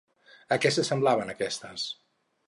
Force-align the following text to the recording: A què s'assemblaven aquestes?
A 0.55 0.57
què 0.61 0.71
s'assemblaven 0.77 1.33
aquestes? 1.33 1.83